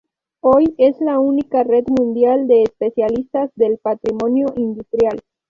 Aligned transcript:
Hoy 0.39 0.73
es 0.79 0.99
la 0.99 1.19
única 1.19 1.61
red 1.63 1.83
mundial 1.89 2.47
de 2.47 2.63
especialistas 2.63 3.51
del 3.53 3.77
patrimonio 3.77 4.47
industrial. 4.57 5.19